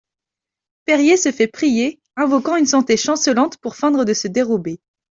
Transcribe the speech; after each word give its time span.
Périer 0.85 1.15
se 1.15 1.31
fait 1.31 1.45
prier, 1.45 1.99
invoquant 2.15 2.55
une 2.55 2.65
santé 2.65 2.97
chancelante 2.97 3.57
pour 3.59 3.75
feindre 3.75 4.03
de 4.03 4.15
se 4.15 4.27
dérober. 4.27 4.79